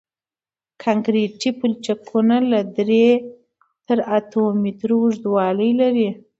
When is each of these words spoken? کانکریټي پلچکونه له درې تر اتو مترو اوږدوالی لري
کانکریټي 0.83 1.51
پلچکونه 1.59 2.37
له 2.51 2.59
درې 2.77 3.05
تر 3.87 3.97
اتو 4.17 4.41
مترو 4.63 4.97
اوږدوالی 5.03 5.71
لري 5.81 6.09